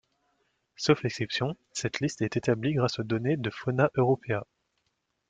Sauf 0.77 1.05
exception, 1.05 1.55
cette 1.73 1.99
liste 1.99 2.23
est 2.23 2.35
établie 2.35 2.73
grâce 2.73 2.97
aux 2.97 3.03
données 3.03 3.37
de 3.37 3.51
Fauna 3.51 3.91
Europaea. 3.93 4.47